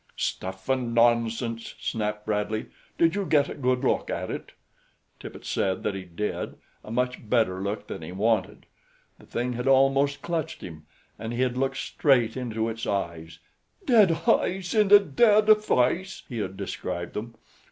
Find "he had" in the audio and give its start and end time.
11.33-11.55, 16.27-16.57